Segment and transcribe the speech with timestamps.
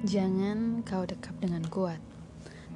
[0.00, 2.00] Jangan kau dekap dengan kuat.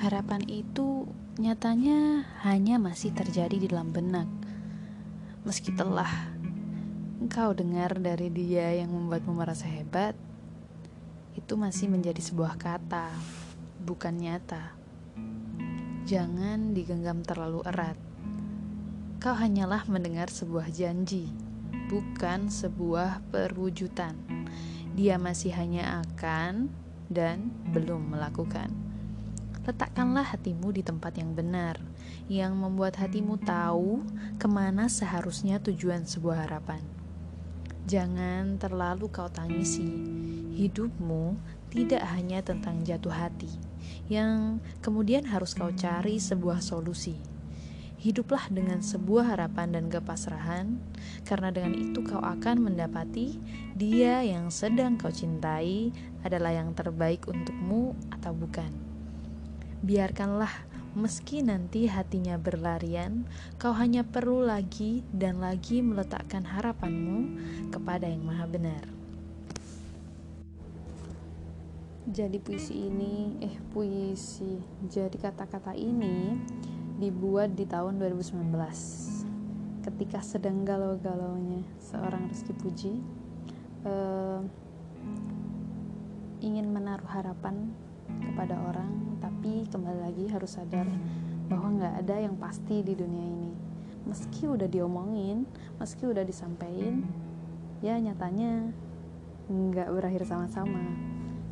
[0.00, 1.04] Harapan itu
[1.36, 4.24] nyatanya hanya masih terjadi di dalam benak.
[5.44, 6.08] Meski telah
[7.20, 10.16] engkau dengar dari dia yang membuatmu merasa hebat,
[11.36, 13.12] itu masih menjadi sebuah kata,
[13.84, 14.72] bukan nyata.
[16.08, 18.00] Jangan digenggam terlalu erat.
[19.20, 21.28] Kau hanyalah mendengar sebuah janji,
[21.92, 24.16] bukan sebuah perwujudan.
[24.96, 26.72] Dia masih hanya akan
[27.10, 28.70] dan belum melakukan.
[29.66, 31.76] Letakkanlah hatimu di tempat yang benar,
[32.30, 34.00] yang membuat hatimu tahu
[34.40, 36.80] ke mana seharusnya tujuan sebuah harapan.
[37.84, 39.84] Jangan terlalu kau tangisi,
[40.56, 41.36] hidupmu
[41.68, 43.50] tidak hanya tentang jatuh hati,
[44.08, 47.39] yang kemudian harus kau cari sebuah solusi.
[48.00, 50.80] Hiduplah dengan sebuah harapan dan kepasrahan,
[51.28, 53.36] karena dengan itu kau akan mendapati
[53.76, 55.92] dia yang sedang kau cintai
[56.24, 58.72] adalah yang terbaik untukmu atau bukan.
[59.84, 60.48] Biarkanlah,
[60.96, 63.28] meski nanti hatinya berlarian,
[63.60, 67.36] kau hanya perlu lagi dan lagi meletakkan harapanmu
[67.68, 68.84] kepada yang Maha Benar.
[72.08, 74.56] Jadi puisi ini, eh puisi,
[74.88, 76.32] jadi kata-kata ini
[77.00, 78.44] dibuat di tahun 2019
[79.80, 83.00] ketika sedang galau-galaunya seorang Rizky Puji
[83.88, 84.44] uh,
[86.44, 87.72] ingin menaruh harapan
[88.04, 90.84] kepada orang tapi kembali lagi harus sadar
[91.48, 93.52] bahwa nggak ada yang pasti di dunia ini.
[94.04, 95.48] Meski udah diomongin
[95.80, 97.04] meski udah disampaikan
[97.80, 98.68] ya nyatanya
[99.48, 100.84] nggak berakhir sama-sama.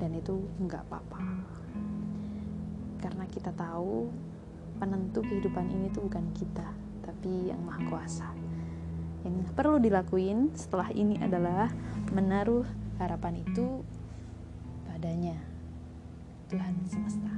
[0.00, 1.20] Dan itu nggak apa-apa.
[3.04, 4.08] Karena kita tahu
[4.84, 6.68] penentu kehidupan ini tuh bukan kita,
[7.00, 8.28] tapi yang maha kuasa.
[9.24, 11.72] Yang perlu dilakuin setelah ini adalah
[12.12, 12.68] menaruh
[13.00, 13.80] harapan itu
[14.84, 15.40] padanya
[16.52, 17.32] Tuhan semesta.